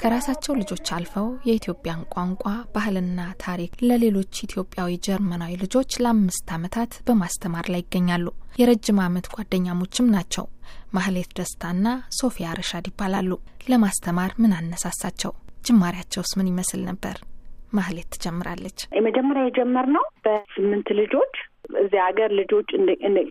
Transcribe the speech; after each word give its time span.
ከራሳቸው 0.00 0.54
ልጆች 0.58 0.86
አልፈው 0.94 1.26
የኢትዮጵያን 1.46 2.00
ቋንቋ 2.14 2.42
ባህልና 2.74 3.20
ታሪክ 3.44 3.72
ለሌሎች 3.84 4.42
ኢትዮጵያዊ 4.46 4.90
ጀርመናዊ 5.06 5.52
ልጆች 5.62 5.90
ለአምስት 6.02 6.48
ዓመታት 6.56 6.92
በማስተማር 7.06 7.68
ላይ 7.72 7.82
ይገኛሉ። 7.84 8.26
የረጅም 8.60 9.00
ዓመት 9.06 9.28
ጓደኛሞችም 9.34 10.12
ናቸው። 10.14 10.46
ማህሌት 10.92 11.30
ደስታና 11.38 11.86
ሶፊያ 12.18 12.50
ረሻድ 12.58 12.88
ይባላሉ። 12.90 13.30
ለማስተማር 13.68 14.32
ምን 14.38 14.54
አነሳሳቸው? 14.58 15.32
ጅማሬያቸውስ 15.64 16.32
ምን 16.38 16.50
ይመስል 16.52 16.82
ነበር? 16.84 17.16
ማህሌት 17.72 18.08
ትጀምራለች። 18.14 18.78
የመጀመሪያ 18.98 19.42
የጀመርነው 19.46 20.04
በስምንት 20.24 20.88
ልጆች 21.00 21.34
እዚህ 21.82 21.98
ሀገር 22.06 22.30
ልጆች 22.38 22.68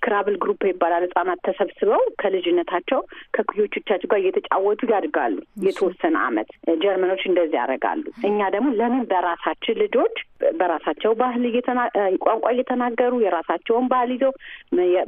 Krabbelgruppe 0.05 0.62
ይባላል። 0.70 1.05
ህጻናት 1.05 1.40
ተሰብስበው 1.48 2.04
ከልጅነታቸው 2.22 3.00
ከእኩዮቻቸው 3.36 4.09
ጋር 4.12 4.20
እየተጫወቱ 4.22 4.82
ያድጋሉ። 4.94 5.36
የተወሰነ 5.68 6.16
አመት 6.28 6.50
ጀርመኖች 6.84 7.24
እንደዚህ 7.30 7.58
ያደርጋሉ። 7.62 8.04
እኛ 8.30 8.40
ደግሞ 8.55 8.70
ለምን 8.80 9.04
በራሳችን 9.12 9.80
ልጆች 9.84 10.16
በራሳቸው 10.60 11.12
ባህል 11.20 11.44
ቋንቋ 12.24 12.46
እየተናገሩ 12.54 13.14
የራሳቸውን 13.24 13.86
ባህል 13.91 14.10
ይዘው 14.16 14.32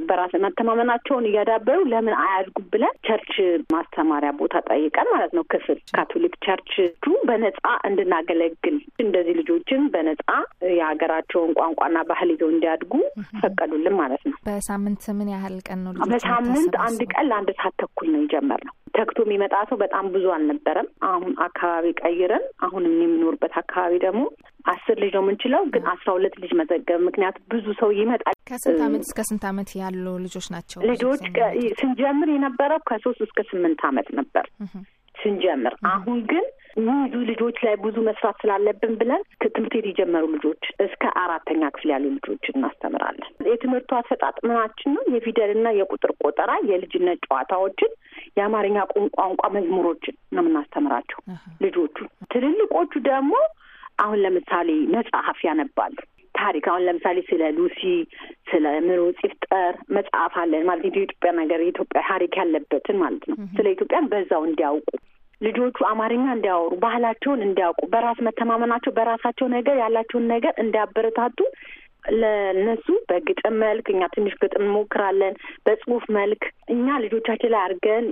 በራስ 0.08 0.32
መተማመናቸውን 0.44 1.28
እያዳበሩ 1.30 1.78
ለምን 1.92 2.14
አያድጉ 2.22 2.58
ብለን 2.72 2.94
church 3.06 3.32
ማስተማሪያ 3.74 4.30
ቦታ 4.40 4.62
ጠይቀን 4.70 5.08
ማለት 5.14 5.32
ነው 5.38 5.44
ክፍል 5.52 5.78
ካቶሊክ 5.96 6.34
church 6.46 6.72
በነጻ 7.28 7.60
እንድናገለግል 7.88 8.76
እንደዚህ 9.04 9.34
ልጆችን 9.40 9.82
በነጻ 9.94 10.26
የሀገራቸውን 10.76 11.52
ቋንቋና 11.60 11.98
ባህል 12.10 12.30
ይዘው 12.34 12.50
እንዲያድጉ 12.54 12.92
ፈቀዱልን 13.40 13.94
ማለት 14.00 14.22
ነው። 14.28 14.36
በሳምንት 14.46 15.04
ምን 15.18 15.28
ያህል 15.34 15.56
ቀን 15.68 15.80
ነው? 15.84 15.92
በሳምንት 16.12 16.74
አንድ 16.86 17.00
ቀን 17.12 17.26
ለአንድ 17.30 17.50
ሰዓት 17.58 17.76
ተኩል 17.82 18.08
ነው 18.14 18.20
የጀመርነው። 18.24 18.74
ተክቶ 18.96 19.18
የሚመጣ 19.24 19.54
ሰው 19.70 19.76
በጣም 19.82 20.04
ብዙ 20.14 20.26
አልነበረም። 20.34 20.88
አሁን 21.08 21.32
አካባቢ 21.46 21.86
ቀይረን 22.00 22.44
አሁን 22.66 22.84
የምኖርበት 23.00 23.54
አካባቢ 23.62 23.94
ደግሞ 24.04 24.22
አስር 24.66 24.96
ልጅ 25.02 25.12
ነው 25.16 25.22
የምንችለው፣ 25.24 25.62
ግን 25.74 25.84
አስራ 25.92 26.08
ሁለት 26.16 26.36
ልጅ 26.42 26.52
መዘገብ 26.60 27.00
ምክንያት 27.08 27.36
ብዙ 27.52 27.66
ሰው 27.80 27.90
ይመጣል። 27.98 28.36
ከስንት 28.50 28.80
አመት 28.86 29.02
እስከ 29.06 29.20
ስንት 29.28 29.44
አመት 29.50 29.70
ያሉ 29.80 30.04
ልጆች 30.24 30.46
ናቸው? 30.54 30.80
ልጆች 30.90 31.22
ስንጀምር 31.80 32.30
የነበረው 32.34 32.80
ከሶስት 32.88 33.22
እስከ 33.26 33.40
ስምንት 33.50 33.82
አመት 33.90 34.08
ነበር 34.18 34.46
ስንጀምር። 35.16 35.74
አሁን 35.90 36.18
ግን 36.30 36.44
ብዙ 36.78 37.20
ልጆች 37.28 37.58
ላይ 37.64 37.74
ብዙ 37.84 37.96
መስራት 38.06 38.36
ስላለብን 38.40 38.92
ብለን 39.00 39.22
ትምህርት 39.44 39.74
ቤት 39.74 39.86
የጀመሩ 39.88 40.24
ልጆች 40.34 40.64
እስከ 40.84 41.12
አራተኛ 41.20 41.70
ክፍል 41.74 41.90
ያሉ 41.92 42.04
ልጆች 42.16 42.44
እናስተምራለን። 42.52 43.30
የትምህርቱ 43.48 43.90
አሰጣጥ 43.98 44.36
ምናችን 44.46 44.92
ነው 44.96 45.04
የፊደልና 45.14 45.68
የቁጥር 45.76 46.12
ቆጠራ፣ 46.20 46.50
የልጅነት 46.70 47.20
ጨዋታዎችን፣ 47.26 47.92
የአማርኛ 48.38 48.78
ቋንቋ 49.16 49.42
መዝሙሮችን 49.56 50.16
ነው 50.32 50.42
የምናስተምራቸው 50.42 51.20
ልጆቹ። 51.64 51.96
ትልልቆቹ 52.32 52.92
ደግሞ 53.08 53.32
አሁን 53.98 54.18
ለምሳሌ 54.24 54.68
መጽሐፍ 54.94 55.38
ያነባሉ። 55.46 55.96
ታሪክ 56.38 56.64
አሁን 56.70 56.84
ለምሳሌ 56.86 57.18
ስለ 57.28 57.42
ሉሲ፣ 57.56 57.80
ስለ 58.50 58.64
ምሩጽ 58.86 59.18
ይፍጠር 59.26 59.74
መጽሐፍ 59.96 60.34
አለን 60.42 60.66
ማለት 60.68 60.84
የኢትዮጵያ 60.90 61.32
ነገር 61.40 61.60
የኢትዮጵያ 61.62 62.02
ታሪክ 62.10 62.34
ያለበትን 62.40 62.98
ማለት 63.02 63.24
ነው። 63.30 63.38
ስለ 63.56 63.66
ኢትዮጵያን 63.74 64.10
በዛው 64.12 64.44
እንዲያውቁ 64.48 64.88
ልጆቹ 65.40 65.78
አማርኛ 65.88 66.26
እንዲያወሩ 66.34 66.72
ባህላቸውን 66.84 67.40
እንዲያውቁ 67.46 67.80
በራስ 67.92 68.20
መተማመናቸው 68.26 68.92
በራሳቸው 68.98 69.48
ነገር 69.56 69.76
ያላቸውን 69.82 70.26
ነገር 70.32 70.54
እንዲያበረታቱ 70.62 71.38
ለእነሱ 72.14 72.86
በግጥም 73.08 73.54
መልክ 73.62 73.86
እኛ 73.92 74.02
ትንሽ 74.12 74.34
ግጥም 74.42 74.64
እንሞክራለን። 74.64 75.34
በጽሁፍ 75.66 76.04
መልክ 76.16 76.42
እኛ 76.74 76.86
ልጆቻችን 77.04 77.52
ላይ 77.54 77.62
አድርገን 77.64 78.04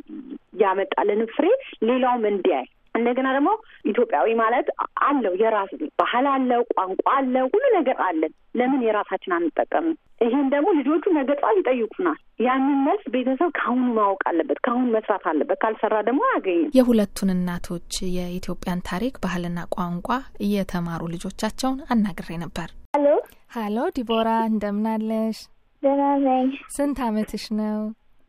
ያመጣልን 0.63 1.23
ፍሬ 1.35 1.47
ሌላውም 1.91 2.25
እንዲያይ 2.33 2.67
እንደገና 2.95 3.29
ደግሞ 3.37 3.51
ኢትዮጵያዊ 3.91 4.29
ማለት 4.41 4.67
አለው 5.07 5.33
የራስ 5.41 5.71
ባህል 6.01 6.27
አለው፣ 6.33 6.63
ቋንቋ 6.75 7.05
አለው፣ 7.15 7.47
ሁሉ 7.55 7.65
ነገር 7.77 7.99
አለን። 8.07 8.33
ለምን 8.59 8.85
የራሳችን 8.87 9.35
አንጠቀምም? 9.37 9.95
ይሄን 10.25 10.47
ደግሞ 10.53 10.69
ልጆቹ 10.79 11.05
ነገ 11.17 11.31
ጠዋት 11.41 11.57
ይጠይቁናል። 11.61 12.19
ያንን 12.45 12.79
መልስ 12.87 13.05
ቤተሰብ 13.15 13.51
ከአሁኑ 13.57 13.87
ማወቅ 13.99 14.21
አለበት፣ 14.31 14.59
ከአሁኑ 14.65 14.87
መስራት 14.97 15.25
አለበት። 15.31 15.59
ካልሰራ 15.65 15.95
ደግሞ 16.09 16.23
አያገኝም። 16.29 16.71
የሁለቱን 16.79 17.33
እናቶች 17.35 17.91
የኢትዮጵያን 18.17 18.85
ታሪክ 18.91 19.17
ባህልና 19.25 19.67
ቋንቋ 19.77 20.09
እየተማሩ 20.47 21.03
ልጆቻቸውን 21.15 21.81
አናግሬ 21.95 22.31
ነበር። 22.45 22.71
ሀሎ 22.97 23.07
ሀሎ፣ 23.57 23.77
ዲቦራ 23.97 24.31
እንደምናለሽ? 24.51 25.39
ደህና 25.83 26.03
ነኝ። 26.27 26.49
ስንት 26.75 26.99
አመትሽ 27.07 27.45
ነው? 27.59 27.79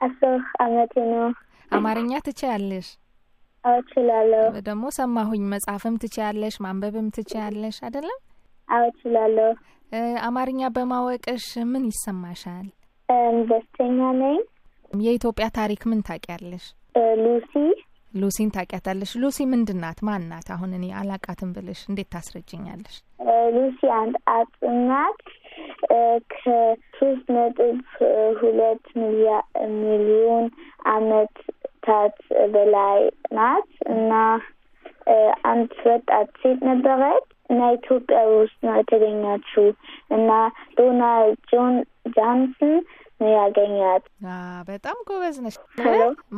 አስር 0.01 0.35
አመቴ 0.63 0.93
ነው። 1.13 1.27
አማርኛ 1.71 2.13
ትችያለሽ? 2.25 2.87
አዎ 3.65 3.75
እችላለሁ። 3.81 4.47
ደግሞ 4.63 4.85
ሰማሁኝ 4.97 5.43
መጻፍም 5.53 5.95
ትችያለሽ 6.01 6.55
ማንበብም 6.65 7.07
ትችያለሽ 7.15 7.77
አይደለም? 7.87 8.19
አዎ 8.69 8.83
እችላለሁ። 8.91 9.51
አማርኛ 10.27 10.61
በማወቅሽ 10.75 11.45
ምን 11.71 11.83
ይሰማሻል? 11.91 12.67
ደስተኛ 13.49 13.99
ነኝ። 14.21 14.37
የኢትዮጵያ 15.01 15.47
ታሪክ 15.57 15.81
ምን 15.89 15.99
ታውቂያለሽ? 16.07 16.65
ሉሲ 17.23 17.53
ሉሲን 18.13 18.49
ታውቂያታለሽ? 18.55 19.11
ሉሲ 19.21 19.37
ምንድን 19.51 19.79
ናት? 19.83 19.99
ማን 20.07 20.23
ናት? 20.29 20.47
አሁን 20.55 20.71
እኔ 20.77 20.85
አላቃትም 20.99 21.49
ብልሽ 21.55 21.79
እንዴት 21.89 22.09
ታስረጅኛለሽ? 22.13 22.95
ሉሲ 23.55 23.81
አንድ 23.97 24.15
አጽም 24.35 24.77
ናት። 24.89 25.19
ከሶስት 26.33 27.25
ነጥብ 27.35 27.77
ሁለት 28.39 28.85
ሚሊዮን 29.81 30.45
አመት 30.93 31.35
ታት 31.85 32.17
በላይ 32.53 32.99
ናት 33.35 33.69
እና 33.93 34.11
አንድ 35.45 35.71
ወጣት 35.87 36.29
ሴት 36.41 36.59
ነበረች 36.69 37.25
እና 37.49 37.61
ኢትዮጵያ 37.71 38.19
ውስጥ 38.31 38.57
ነው 38.67 38.75
የተገኛችው 38.79 39.65
እና 40.09 40.29
ዶናልድ 40.77 41.39
ጆን 41.51 41.75
ጃንሰን 42.15 42.73
ነው 43.19 43.29
ያገኛት። 43.33 44.05
በጣም 44.69 44.97
ጎበዝ 45.09 45.35
ነች። 45.45 45.57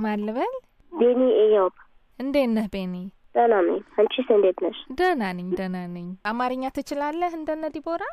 ማን 0.02 0.24
ልበል? 0.28 0.53
ቤኒ 0.91 1.22
ኤዮብ። 1.44 1.74
እንዴት 2.19 2.50
ነህ 2.52 2.68
ቤኒ? 2.74 2.96
ደህና 3.36 3.56
ነኝ። 3.62 3.80
አንቺስ 4.00 4.28
እንዴት 4.36 4.59
ነሽ? 4.66 4.78
ደህና 5.00 5.24
ነኝ፣ 5.31 5.47
ደህና 5.57 5.78
ነኝ። 5.96 6.07
አማርኛ 6.25 6.63
ትችላለህ 6.78 7.31
እንደነ 7.40 7.66
ዲቦራ? 7.75 8.03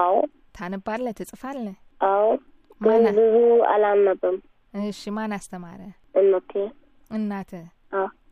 አዎ። 0.00 0.16
ታነባለህ? 0.54 1.14
ትጽፋለህ? 1.20 1.76
አዎ፣ 2.08 2.26
ብዙ 2.80 3.16
አላነበም። 3.72 4.36
እሺ፣ 4.82 5.02
ማን 5.10 5.32
አስተማረ? 5.38 5.80
እናቴ። 6.14 6.52
እናትህ? 7.10 7.64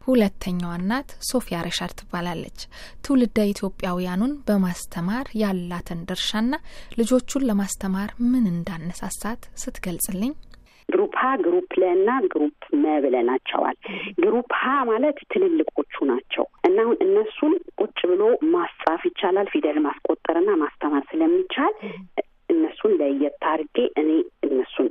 ሁለተኛዋ 0.01 0.73
እናት 0.79 1.09
ሶፊያ 1.29 1.57
ረሻድ 1.67 1.93
ትባላለች። 1.99 2.61
ትውልደ 3.05 3.39
ኢትዮጵያውያኑን 3.51 4.33
በማስተማር 4.47 5.27
ያላትን 5.43 6.01
ድርሻና 6.09 6.53
ልጆቹን 7.01 7.47
ለማስተማር 7.51 8.13
ምን 8.31 8.47
እንዳነሳሳት 8.53 9.43
ስትገልጽልኝ 9.63 10.33
group 10.89 11.13
ሀ 11.21 11.33
group 11.43 11.71
ለ 11.81 11.91
እና 11.97 12.11
group 12.33 12.55
መ 12.83 12.95
ብለናቸዋል። 13.05 13.77
group 14.19 14.49
ሀ 14.61 14.73
ማለት 14.89 15.19
ትልልቆቹ 15.33 15.95
ናቸው 16.11 16.47
እና 16.69 16.79
አሁን 16.85 16.97
እነሱን 17.05 17.53
ቁጭ 17.81 17.99
ብሎ 18.11 18.23
ማስጻፍ 18.55 19.03
ይቻላል። 19.09 19.51
ፊደል 19.53 19.79
ማስቆጠርና 19.87 20.51
ማስተማር 20.63 21.05
ስለሚቻል 21.11 21.75
እነሱን 22.51 22.93
ለየት 23.01 23.37
አድርጌ 23.51 23.79
እኔ 24.01 24.11
እነሱን 24.47 24.89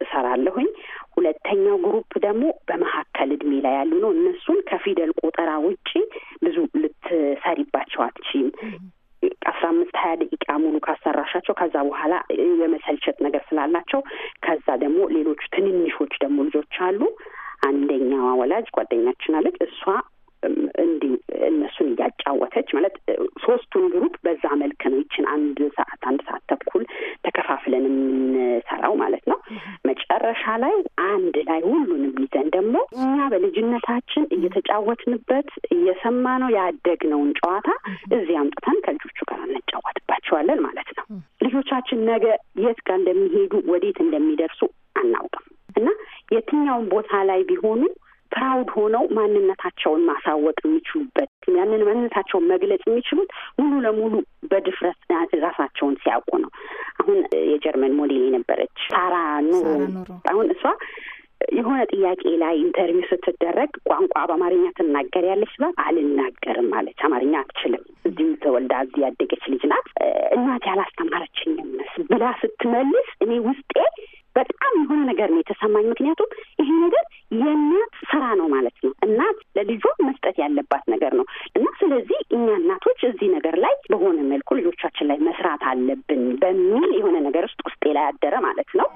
እሰራለሁኝ። 0.00 0.68
ሁለተኛው 1.16 1.76
group 1.84 2.10
ደግሞ 2.24 2.44
በመካከል 2.76 3.28
እድሜ 3.34 3.52
ላይ 3.64 3.74
ያሉ 3.78 3.92
ነው። 4.02 4.10
እነሱን 4.16 4.58
ከፊደል 4.68 5.10
ቆጠራ 5.20 5.50
ውጪ 5.64 5.90
ብዙ 6.44 6.56
ልትሰሪባቸው 6.82 8.00
አትችይም። 8.06 8.48
አስራ 9.50 9.64
አምስት 9.70 9.96
ሀያ 10.00 10.14
ደቂቃ 10.20 10.46
ሙሉ 10.62 10.76
ካሰራሻቸው 10.86 11.54
ከዛ 11.60 11.74
በኋላ 11.88 12.14
የመሰልቸት 12.60 13.16
ነገር 13.26 13.42
ስላላቸው 13.48 14.00
ከዛ 14.46 14.66
ደግሞ 14.82 14.98
ሌሎቹ 15.16 15.42
ትንንሾች 15.54 16.12
ደግሞ 16.24 16.38
ልጆች 16.48 16.76
አሉ። 16.88 17.00
አንደኛዋ 17.68 18.28
ወላጅ 18.40 18.66
ጓደኛችን 18.76 19.36
አለች። 19.38 19.56
እሷ 19.66 19.82
እንዲህ 20.82 21.12
እነሱን 21.48 21.88
እያጫወተች 21.92 22.68
ማለት 22.76 22.96
ሶስቱን 23.44 23.84
ግሩፕ 23.92 24.14
በዛ 24.26 24.44
መልክ 24.62 24.82
ነው 24.90 24.98
ይችን 25.02 25.24
አንድ 25.32 25.58
ሰዓት 25.76 26.02
አንድ 26.10 26.20
ሰዓት 26.28 26.42
ተኩል 26.52 26.82
ተከፋፍለን 27.26 27.86
የምንሰራው 27.88 28.94
ማለት 29.02 29.24
ነው። 29.30 29.38
መጨረሻ 29.88 30.44
ላይ 30.64 30.74
አንድ 31.08 31.36
ላይ 31.48 31.60
ሁሉንም 31.68 32.12
ደግሞ 32.66 32.78
እኛ 32.98 33.16
በልጅነታችን 33.32 34.24
እየተጫወትንበት 34.36 35.48
እየሰማ 35.74 36.24
ነው 36.42 36.48
ያደግነውን 36.56 37.30
ጨዋታ 37.38 37.68
እዚህ 38.16 38.36
አምጥተን 38.40 38.78
ከልጆቹ 38.86 39.18
ጋር 39.30 39.40
እንጫወትባቸዋለን 39.48 40.60
ማለት 40.66 40.90
ነው። 40.98 41.04
ልጆቻችን 41.46 42.00
ነገ 42.10 42.24
የት 42.62 42.80
ጋር 42.86 42.96
እንደሚሄዱ 43.00 43.54
ወዴት 43.72 44.00
እንደሚደርሱ 44.04 44.60
አናውቅም 44.96 45.46
እና 45.76 45.88
የትኛውን 46.34 46.86
ቦታ 46.94 47.22
ላይ 47.30 47.40
ቢሆኑ 47.50 47.80
proud 48.32 48.70
ሆነው 48.76 49.04
ማንነታቸውን 49.16 50.02
ማሳወቅ 50.08 50.56
የሚችሉበት 50.64 51.30
ያንን 51.56 51.82
ማንነታቸውን 51.88 52.48
መግለጽ 52.52 52.82
የሚችሉት 52.86 53.30
ሙሉ 53.58 53.72
ለሙሉ 53.84 54.14
በድፍረት 54.50 54.98
ራሳቸውን 55.46 55.94
ሲያውቁ 56.02 56.32
ነው። 56.42 56.50
አሁን 57.00 57.18
የጀርመን 57.50 57.94
ሞዴል 57.98 58.22
የነበረች 58.26 58.76
ሳራ 58.88 59.14
ኑሮ 59.46 59.68
አሁን 60.30 60.46
እሷ 60.54 60.64
የሆነ 61.56 61.80
ጥያቄ 61.92 62.22
ላይ 62.42 62.54
interview 62.62 63.04
ስትደረግ 63.10 63.70
ቋንቋ 63.88 64.14
በአማርኛ 64.28 64.64
ትናገሪያለች 64.78 65.52
ብላ 65.56 65.68
አልናገርም 65.84 66.70
አለች። 66.78 67.00
አማርኛ 67.06 67.34
አትችልም። 67.42 67.84
እዚሁ 68.08 68.28
ተወልዳ 68.42 68.74
እዚህ 68.84 69.02
ያደገች 69.06 69.44
ልጅ 69.52 69.64
ናት። 69.72 69.88
እናቴ 70.36 70.64
አላስተማረችኝም 70.74 71.70
ብላ 72.10 72.24
ስትመልስ 72.42 73.10
እኔ 73.24 73.32
ውስጤ 73.46 73.74
በጣም 74.36 74.72
የሆነ 74.80 75.00
ነገር 75.10 75.28
ነው 75.32 75.40
የተሰማኝ። 75.40 75.86
ምክንያቱም 75.92 76.30
ይሄ 76.60 76.68
ነገር 76.82 77.04
የእናት 77.38 77.85
ማለት 88.56 88.70
ነው። 88.76 88.88